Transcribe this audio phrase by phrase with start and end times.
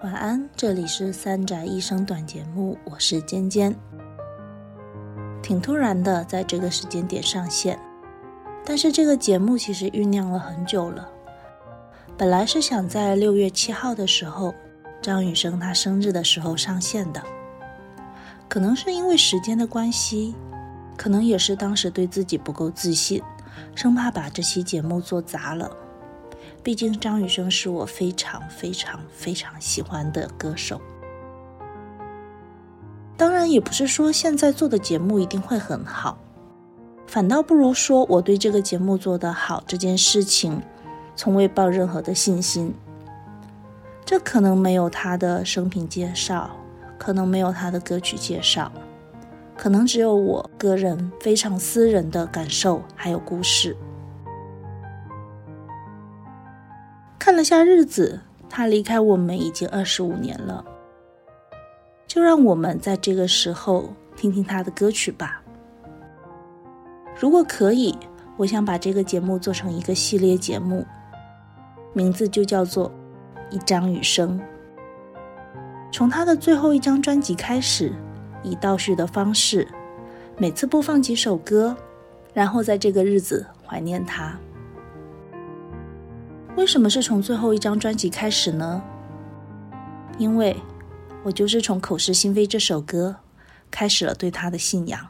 [0.00, 3.74] 晚安，这里是三宅一生短节目，我是尖尖。
[5.42, 7.78] 挺突然的，在这个时间点上线，
[8.64, 11.08] 但是这个节目其实酝酿了很久了。
[12.16, 14.54] 本来是想在六月七号的时候，
[15.00, 17.22] 张雨生他生日的时候上线的，
[18.48, 20.34] 可能是因为时间的关系，
[20.96, 23.22] 可能也是当时对自己不够自信，
[23.74, 25.70] 生怕把这期节目做砸了。
[26.62, 30.80] 毕竟张雨生是我非常非常非常喜欢的歌手，
[33.16, 36.18] 当然也不是说现在做的节目一定会很好，
[37.06, 40.60] 反倒不如说我对这个节目做得好这件事情，
[41.14, 42.74] 从未抱任何的信心。
[44.08, 46.48] 这可能没有他的生平介绍，
[46.96, 48.72] 可能没有他的歌曲介绍，
[49.54, 53.76] 可能只有我个人非常私人的感受还有故事。
[57.18, 60.64] 看了下日子，他离开我们已经二十五年了。
[62.06, 65.42] 就让我们在这个时候听听他的歌曲吧。
[67.20, 67.94] 如果可以，
[68.38, 70.86] 我想把这个节目做成一个系列节目，
[71.92, 72.88] 名字就叫做
[73.50, 74.38] 《一张雨生》。
[75.90, 77.92] 从他的最后一张专辑开始，
[78.42, 79.66] 以倒叙的方式，
[80.36, 81.76] 每次播放几首歌，
[82.34, 84.38] 然后在这个日子怀念他。
[86.56, 88.82] 为什么是从最后一张专辑开始呢？
[90.18, 90.56] 因为，
[91.22, 93.16] 我就是从《口是心非》这首歌
[93.70, 95.00] 开始了对他的信仰。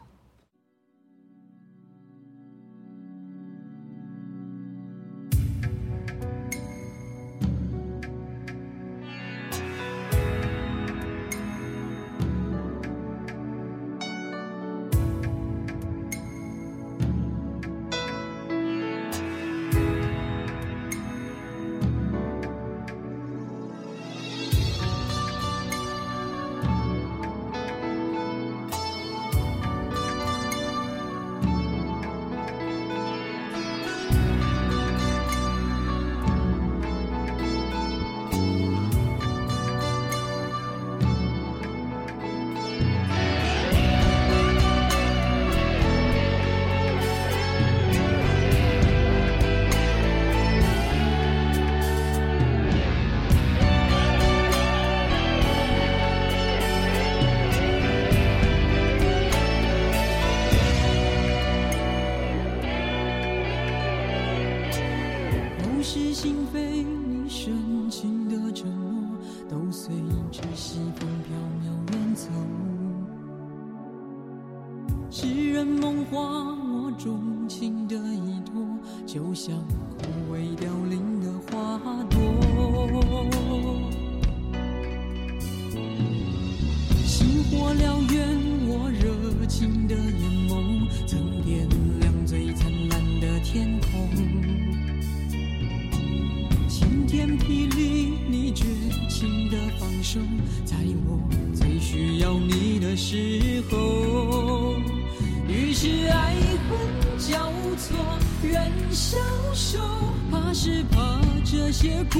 [110.61, 112.19] 是怕这些苦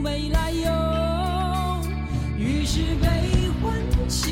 [0.00, 0.70] 没来由。
[2.38, 3.08] 于是悲
[3.60, 3.74] 欢
[4.08, 4.30] 起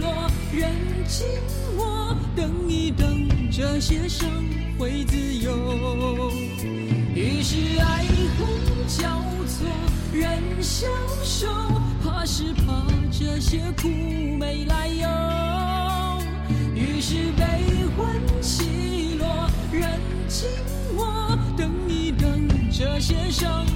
[0.00, 0.72] 落，人
[1.06, 1.24] 静
[1.76, 4.28] 默，等一等，这些伤
[4.76, 6.32] 会自由。
[7.14, 8.04] 于是爱
[8.36, 8.48] 恨
[8.88, 9.64] 交错，
[10.12, 10.88] 人消
[11.22, 11.46] 瘦。
[12.02, 13.86] 怕是怕这些苦
[14.36, 15.06] 没来由，
[16.74, 17.44] 于是悲
[17.96, 19.88] 欢起落，人
[20.26, 20.48] 静，
[22.96, 23.66] 那些伤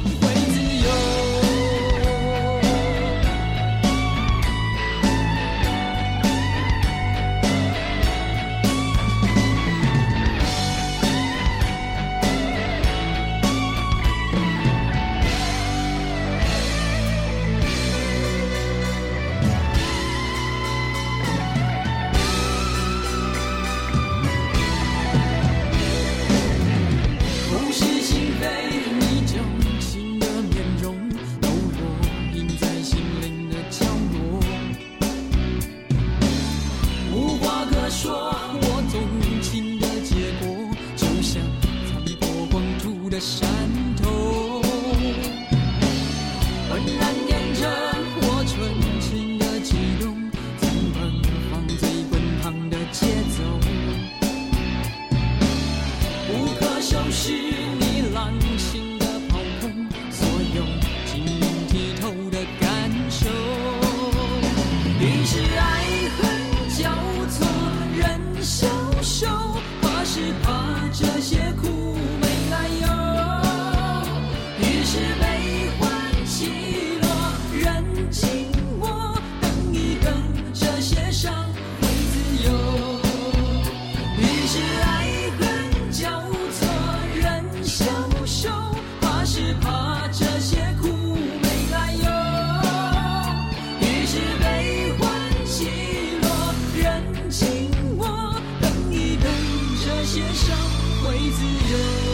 [100.12, 100.58] 些伤
[101.04, 102.09] 会自由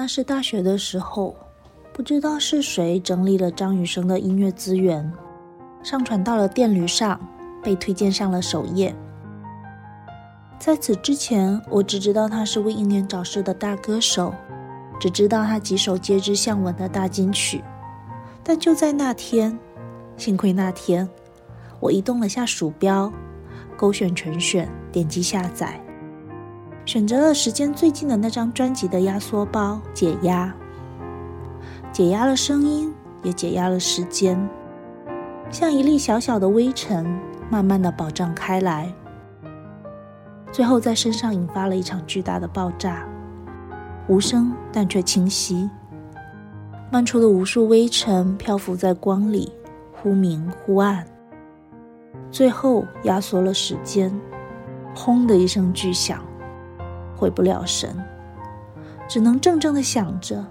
[0.00, 1.36] 那是大学的时候，
[1.92, 5.12] 不知道是谁整理了张雨生的音乐资源，
[5.82, 7.20] 上传到了电驴上，
[7.62, 8.96] 被推荐上了首页。
[10.58, 14.32] 在此之前，我只知道他是为英年早逝的大歌手，
[14.98, 17.62] 只知道他几首皆知向闻的大金曲。
[18.42, 19.58] 但就在那天，
[20.16, 21.06] 幸亏那天，
[21.78, 23.12] 我移动了下鼠标，
[23.76, 25.78] 勾选全选，点击下载。
[26.90, 30.52] 选择了时间最近的那张专辑的压缩包，解压，
[31.92, 32.92] 解压了声音，
[33.22, 34.36] 也解压了时间，
[35.52, 37.06] 像一粒小小的微尘，
[37.48, 38.92] 慢慢的饱胀开来，
[40.50, 43.06] 最后在身上引发了一场巨大的爆炸，
[44.08, 45.70] 无声但却清晰，
[46.90, 49.52] 漫出的无数微尘漂浮在光里，
[49.92, 51.06] 忽明忽暗，
[52.32, 54.12] 最后压缩了时间，
[54.92, 56.20] 轰的一声巨响。
[57.20, 57.94] 回不了神，
[59.06, 60.42] 只能怔怔的想着，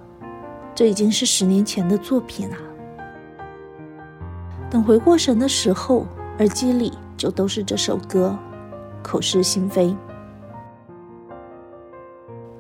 [0.76, 2.58] 这已经是十年前的作品啊。
[4.70, 6.06] 等回过神的时候，
[6.38, 8.38] 耳机里就都是这首歌，
[9.02, 9.96] 口是心非。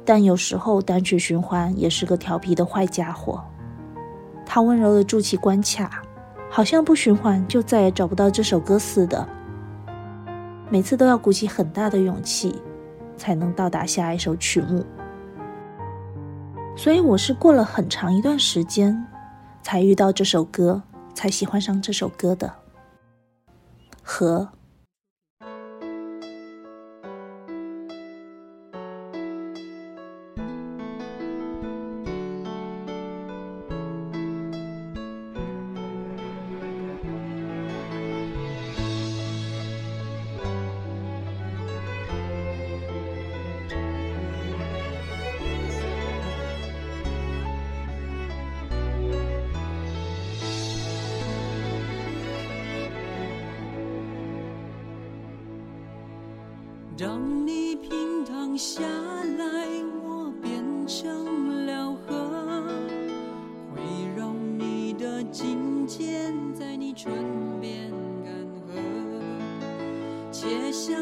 [0.04, 3.44] 但有时候单曲循环也是个调皮的坏家伙，
[4.44, 6.02] 它温柔的筑起关卡，
[6.50, 9.24] 好像不循环就再也找不到这首歌似的。
[10.68, 12.60] 每次都要鼓起很大的勇气。
[13.20, 14.84] 才能到达下一首曲目，
[16.76, 19.06] 所以我是过了很长一段时间，
[19.62, 20.82] 才遇到这首歌，
[21.14, 22.52] 才喜欢上这首歌的。
[24.02, 24.50] 和。
[57.10, 59.68] 当你平躺下来，
[60.04, 62.16] 我变成了河，
[63.74, 63.82] 会
[64.16, 67.12] 让你的金钱在你唇
[67.60, 67.90] 边
[68.24, 68.32] 干
[68.68, 68.78] 涸，
[70.32, 70.96] 且想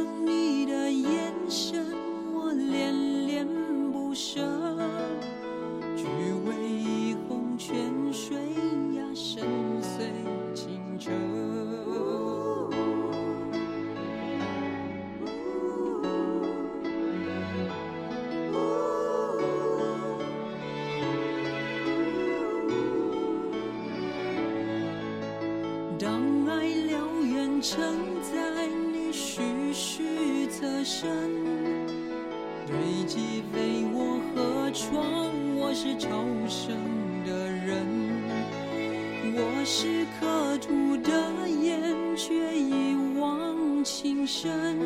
[39.68, 41.12] 我是刻吐的
[41.50, 44.80] 眼，却一往情深，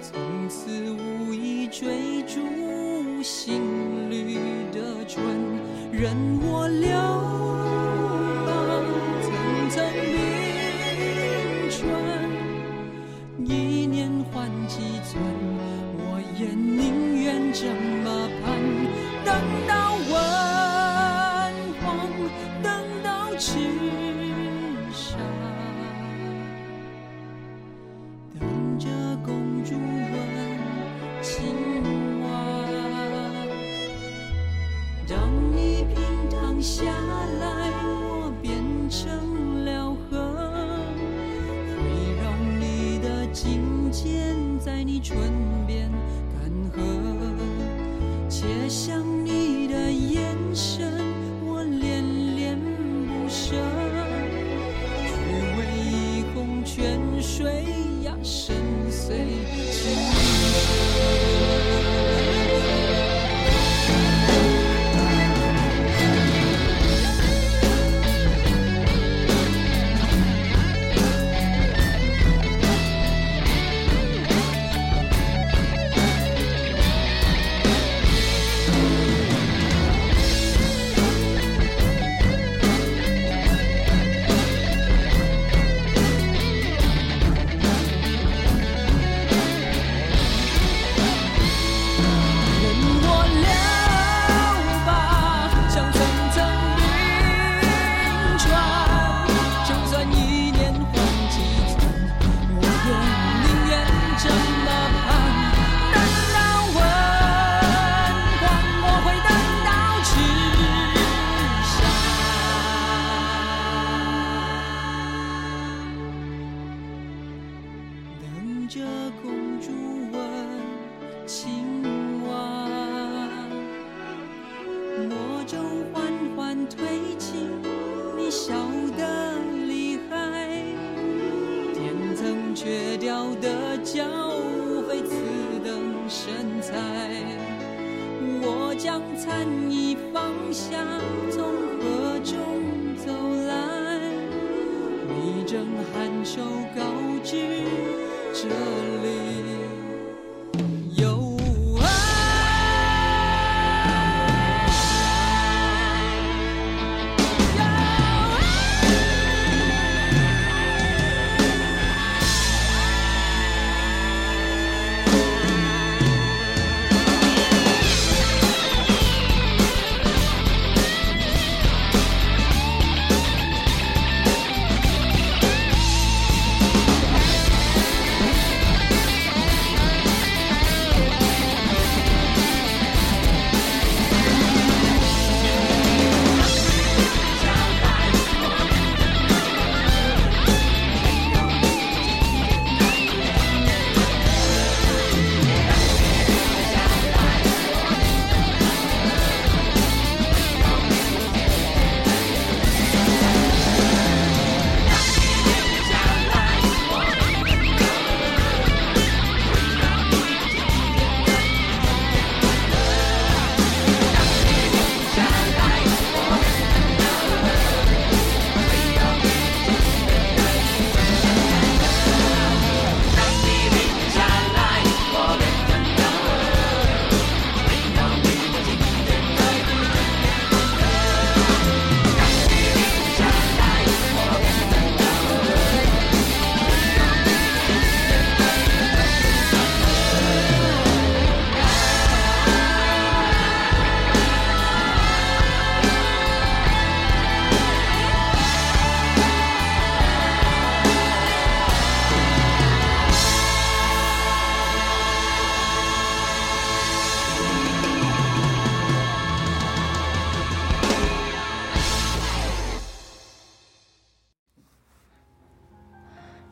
[0.00, 0.18] 从
[0.48, 2.40] 此无意追逐
[3.22, 4.38] 心里
[4.72, 5.22] 的春，
[5.92, 7.45] 任我流。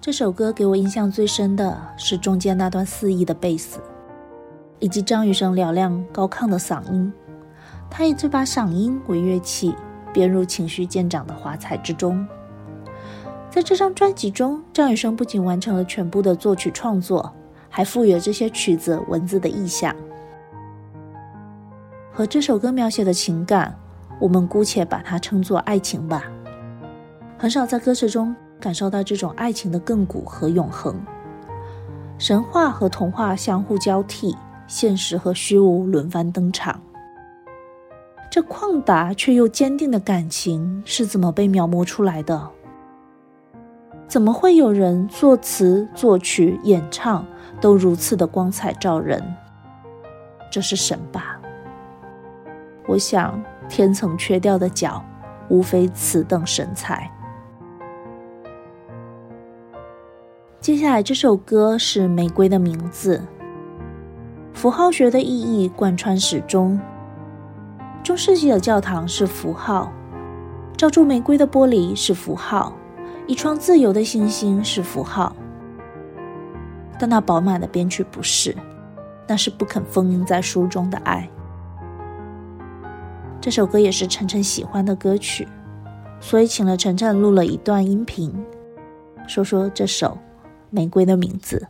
[0.04, 3.80] 这首歌给我印象最深的是中间那段肆意的贝斯，
[4.78, 7.10] 以及张雨生嘹亮高亢的嗓音。
[7.90, 9.74] 他以这把嗓音为乐器，
[10.12, 12.28] 编入情绪渐长的华彩之中。
[13.50, 17.32] 在这张专辑中，张雨生不仅完成了全部的作曲创作，
[17.70, 19.96] 还赋予了这些曲子文字的意象。
[22.12, 23.74] 和这首歌描写的情感，
[24.20, 26.24] 我们姑且把它称作爱情吧。
[27.38, 28.36] 很少在歌词中。
[28.64, 30.98] 感受到这种爱情的亘古和永恒，
[32.16, 34.34] 神话和童话相互交替，
[34.66, 36.80] 现实和虚无轮番登场。
[38.30, 42.48] 这旷达却又坚定的感情是怎么被描摹出来的？
[44.08, 47.22] 怎么会有人作词、作曲、演唱
[47.60, 49.22] 都如此的光彩照人？
[50.50, 51.38] 这是神吧？
[52.86, 55.04] 我想，天曾缺掉的角，
[55.50, 57.10] 无非此等神采。
[60.64, 63.18] 接下来这首歌是《玫瑰的名字》，
[64.54, 66.80] 符号学的意义贯穿始终。
[68.02, 69.92] 中世纪的教堂是符号，
[70.74, 72.72] 罩住玫瑰的玻璃是符号，
[73.26, 75.36] 一双自由的星星是符号，
[76.98, 78.56] 但那饱满的编曲不是，
[79.26, 81.28] 那是不肯封印在书中的爱。
[83.38, 85.46] 这首歌也是晨晨喜欢的歌曲，
[86.20, 88.32] 所以请了晨晨录了一段音频，
[89.28, 90.16] 说说这首。
[90.74, 91.68] 玫瑰的名字。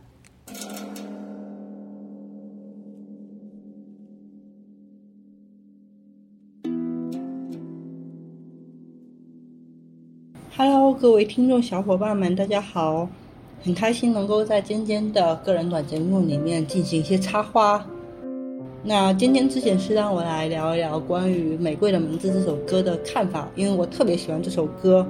[10.57, 13.07] Hello，各位听众小伙伴们，大家好！
[13.63, 17.85] 很开心能够在尖尖的个人短节目里面进行一些插花。
[18.81, 25.05] 那尖尖之前是让我来聊一聊关于《玫瑰的名字》这首歌的看法，因为我特别喜欢这首歌。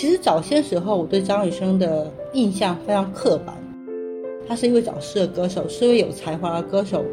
[0.00, 3.58] 其实早些时候，我对张雨生的印象非常刻板。
[4.46, 7.04] 他是一位早逝的歌手，是一位有才华的歌手，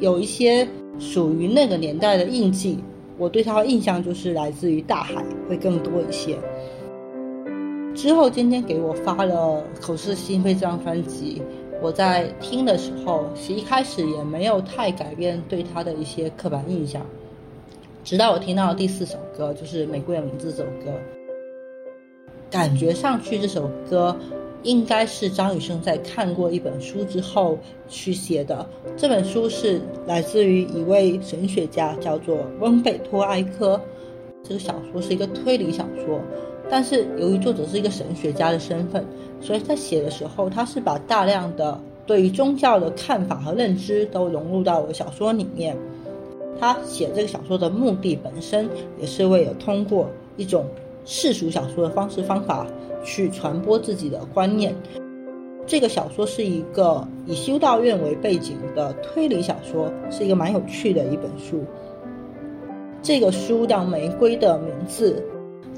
[0.00, 0.66] 有一些
[0.98, 2.78] 属于那个年代的印记。
[3.18, 6.34] 我对他的印象就是来自于《大海》会更多一些。
[7.94, 11.42] 之后，今天给我发了《口是心非》这张专辑，
[11.82, 17.02] 我在听的时候，其实一开始也没有太改变对他的一些刻板印象。
[18.02, 20.90] 直到我听到第四首歌，就是《玫瑰的名字》这首歌。
[22.52, 24.14] 感觉上去这首歌
[24.62, 28.68] 应该是张雨生在看过一本书之后去写的。
[28.94, 33.80] 这本书是来自于一位神学家，叫做温贝托埃科。
[34.44, 36.20] 这个小说是一个推理小说，
[36.68, 39.02] 但是由于作者是一个神学家的身份，
[39.40, 45.74] 所以在写的时候，他是把大量的对于宗教的看法和认知都融入到了小说里面。
[46.60, 48.68] 他写这个小说的目的本身，
[49.00, 50.66] 也是为了通过一种
[51.04, 52.66] 世俗小说的方式方法
[53.04, 54.74] 去传播自己的观念。
[55.64, 61.64] 这个小说是一个以修道院为背景的推理小说，是一个蛮有趣的一本书。
[63.00, 65.22] 这个书叫《玫瑰的名字》，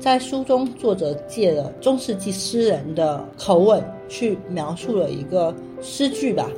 [0.00, 6.50] 在书中作者借了中世纪诗人的口吻去描述了一个诗句吧。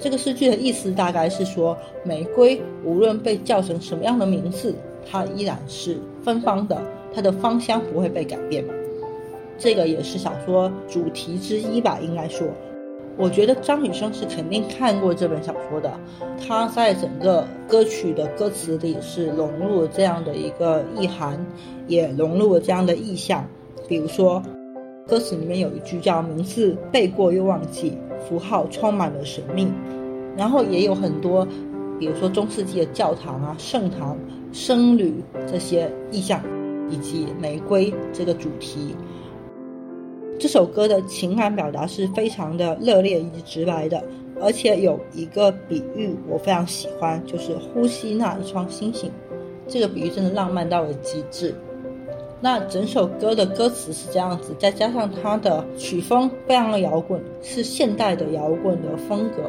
[0.00, 4.74] 这个诗句的意思大概是说，玫瑰无论被叫成什么样的名字，
[5.08, 6.82] 它依然是芬芳的，
[7.14, 8.64] 它的芳香不会被改变。
[9.58, 12.46] 这个也是小说主题之一吧，应该说。
[13.18, 15.92] 我觉得张雨生是肯定看过这本小说的，
[16.40, 21.38] 他在整个歌曲的歌词里是融入了这样的一个意涵，
[21.86, 23.46] 也融入了这样的意象。
[23.86, 24.42] 比如说，
[25.06, 29.70] 歌词里面有一句叫“名字背过又忘记，符号充满了神秘”，
[30.34, 31.46] 然后也有很多，
[31.98, 34.16] 比如说中世纪的教堂啊、圣堂、
[34.52, 35.12] 僧侣
[35.46, 36.40] 这些意象，
[36.90, 38.94] 以及玫瑰这个主题。
[40.38, 44.02] 这首歌的情感表达是非常的热烈以及直白的，
[44.40, 49.10] 而且有一个比喻我非常喜欢，就是呼吸那一双星星。
[49.68, 51.54] 这个比喻真的浪漫到了极致。
[52.40, 59.48] 那整首歌的歌词是这样子，再加上它的曲风非常的摇滚，是现代的摇滚的风格，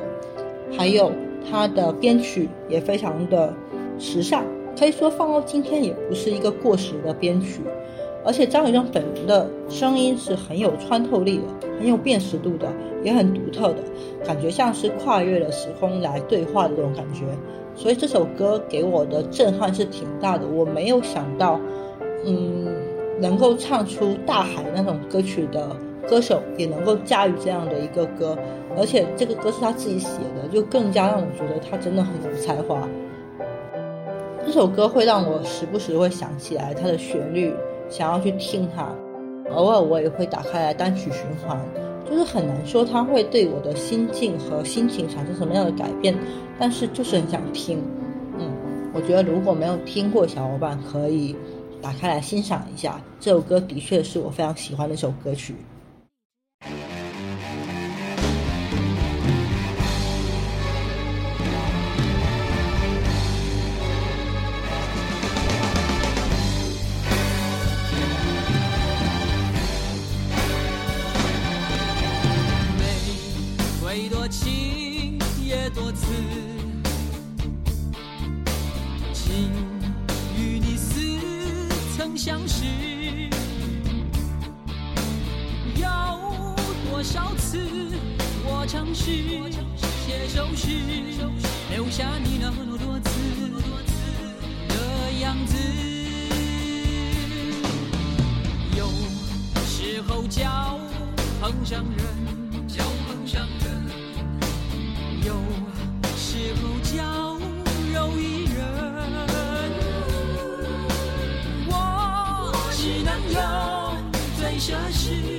[0.78, 1.12] 还有
[1.50, 3.52] 它的编曲也非常的
[3.98, 4.44] 时尚，
[4.78, 7.62] 可以说放到今天也不是一个过时的编曲。
[8.26, 12.72] 而且张雨生本人的声音是很有穿透力的，很有辨识度的，
[13.04, 13.84] 也很独特的，
[14.26, 17.26] 感觉像是跨越了时空来对话的这种感觉。
[17.76, 20.48] 所以这首歌给我的震撼是挺大的。
[20.48, 21.60] 我没有想到，
[22.26, 22.68] 嗯，
[23.20, 25.76] 能够唱出大海那种歌曲的
[26.08, 28.38] 歌手也能够驾驭这样的一个歌，
[28.78, 32.88] 而且这个歌是他自己写的，就更加让我觉得他真的很有才华。
[34.46, 37.54] 这首歌会让我时不时会想起来它的旋律。
[37.90, 38.88] 想要去听它，
[39.54, 41.60] 偶尔我也会打开来单曲循环，
[42.10, 46.16] 就是很难说它会对我的心境和心情产生什么样的改变，
[46.58, 47.80] 但是就是很想听。
[48.40, 48.50] 嗯，
[48.94, 51.36] 我觉得如果没有听过小伙伴可以
[51.82, 55.54] 打开来欣赏一下，这首歌的确是我非常喜欢的一首歌曲。
[87.04, 87.60] 少次，
[88.46, 89.12] 我尝试，
[90.06, 90.70] 写首诗，
[91.70, 93.12] 留下你那多次
[94.70, 95.58] 的样子。
[98.78, 98.88] 有
[99.66, 100.80] 时候叫
[101.42, 102.00] 碰上人，
[102.70, 103.68] 就碰上人；
[105.26, 105.36] 有
[106.16, 107.38] 时候叫
[107.94, 108.64] 肉一人，
[111.68, 113.38] 我只能有
[114.40, 115.33] 最奢侈。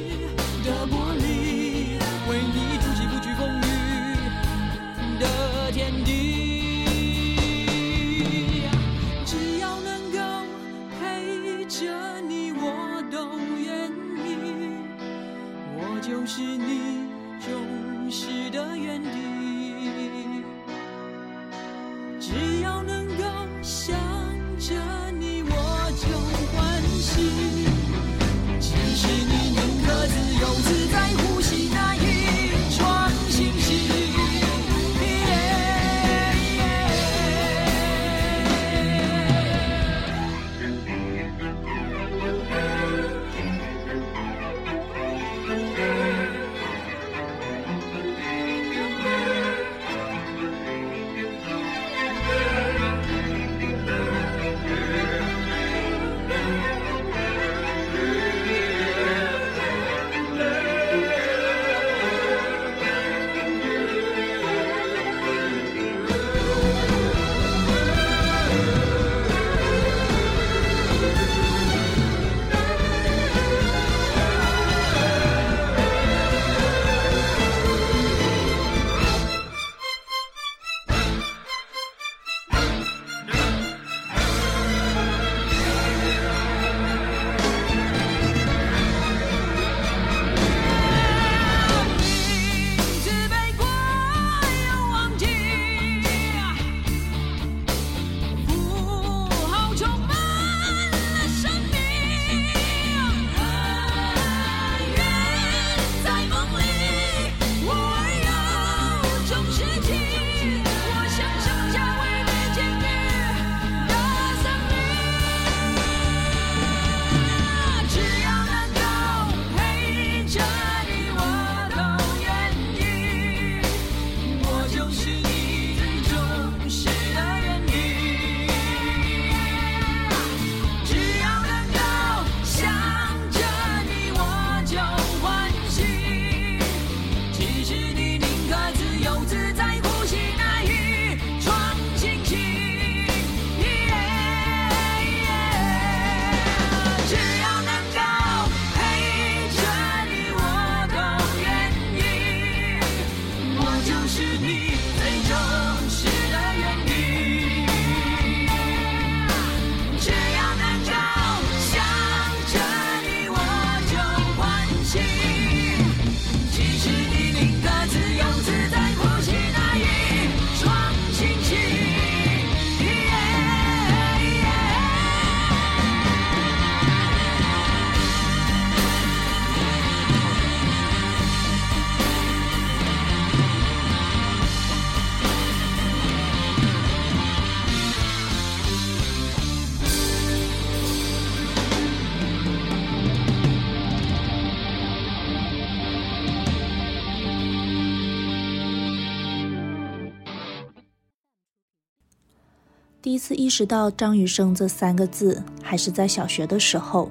[203.27, 207.11] 次意识到张雨生这三个字，还是在小学的时候，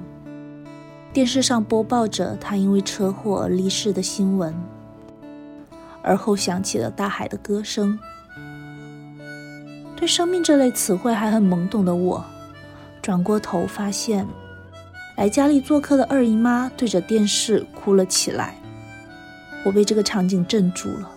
[1.12, 4.54] 电视上播报着他因为车祸而离世的新闻，
[6.04, 7.97] 而后响起了大海的歌声。
[9.95, 12.23] 对生命这类词汇还很懵懂的我，
[13.02, 14.23] 转过头发现，
[15.17, 18.54] 来家里做客的二姨妈对着电视哭了起来。
[19.65, 21.10] 我被这个场景镇住了。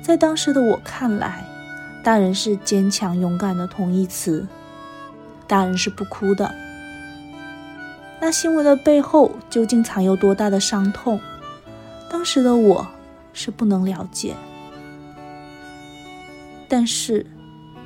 [0.00, 1.44] 在当时的我看来，
[2.02, 4.46] 大人是坚强勇敢的同义词，
[5.46, 6.52] 大人是不哭的。
[8.20, 11.20] 那新闻的背后究竟藏有多大的伤痛？
[12.10, 12.86] 当时的我
[13.32, 14.34] 是不能了解。
[16.68, 17.24] 但是，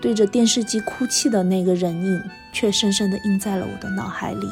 [0.01, 4.49] 对着电视机哭泣的那个人影，却深深地印在了我的脑海里。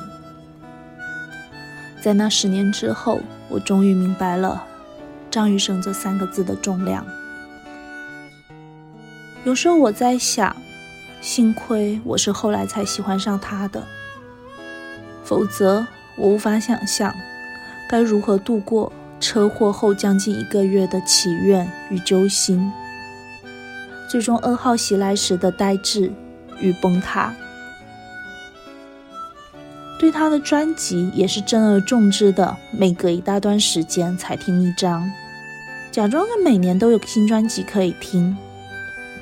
[2.03, 4.63] 在那十年之后，我终于明白了
[5.31, 7.07] “张雨生”这三个字的重量。
[9.45, 10.57] 有时候我在想，
[11.21, 13.87] 幸亏我是后来才喜欢上他的，
[15.23, 17.15] 否则我无法想象
[17.87, 22.73] 该如何度过车祸后将近一个月的祈愿与揪心，
[24.11, 26.11] 最终噩耗袭来时的呆滞
[26.59, 27.35] 与崩塌。
[30.01, 35.11] 对他的专辑也是珍而重之的，每隔一大段时间才听一张，
[35.91, 38.35] 假装着每年都有新专辑可以听。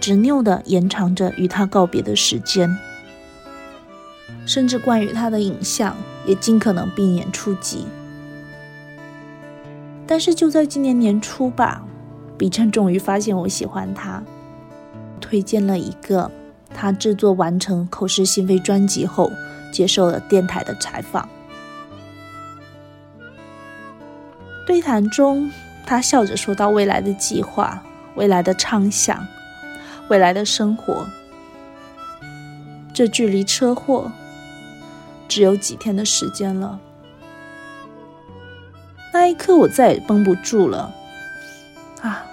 [0.03, 2.77] 执拗地延长着与他告别的时间，
[4.45, 7.87] 甚至关于他的影像也尽可能避免触及。
[10.05, 11.85] 但是就在今年年初吧，
[12.37, 14.21] 比称终于发现我喜欢他，
[15.21, 16.29] 推荐了一个
[16.75, 19.31] 他制作完成《口是心非》专辑后
[19.73, 21.29] 接受了电台的采访。
[24.67, 25.49] 对谈中，
[25.87, 27.81] 他笑着说到未来的计划、
[28.17, 29.25] 未来的畅想。
[30.09, 31.07] 未来的生活，
[32.93, 34.13] 这距离车祸
[35.29, 36.79] 只有几天的时间了。
[39.15, 40.93] 那一刻，我再也绷不住了。
[42.01, 42.27] 啊，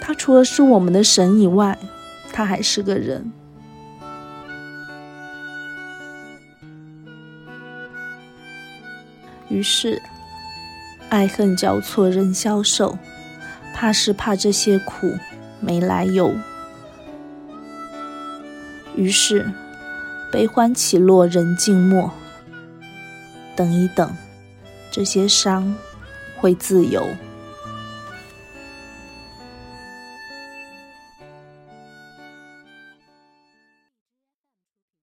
[0.00, 1.78] 他除了是我们的神以外，
[2.32, 3.32] 他还是个人。
[9.48, 10.00] 于是，
[11.10, 12.96] 爱恨交错，人消瘦，
[13.74, 15.12] 怕是怕这些苦
[15.60, 16.34] 没来由。
[18.96, 19.50] 于是，
[20.30, 22.10] 悲欢起落，人静默。
[23.54, 24.14] 等一等，
[24.90, 25.74] 这些伤
[26.36, 27.06] 会自由。